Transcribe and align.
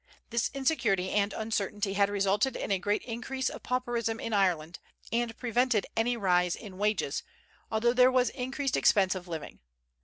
This 0.31 0.49
insecurity 0.55 1.11
and 1.11 1.31
uncertainty 1.31 1.93
had 1.93 2.09
resulted 2.09 2.55
in 2.55 2.71
a 2.71 2.79
great 2.79 3.03
increase 3.03 3.49
of 3.49 3.61
pauperism 3.61 4.19
in 4.19 4.33
Ireland, 4.33 4.79
and 5.13 5.37
prevented 5.37 5.85
any 5.95 6.17
rise 6.17 6.55
in 6.55 6.79
wages, 6.79 7.21
although 7.69 7.93
there 7.93 8.11
was 8.11 8.29
increased 8.31 8.75
expense 8.75 9.13
of 9.13 9.27
living. 9.27 9.59